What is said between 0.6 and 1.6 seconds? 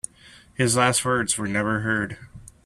last words were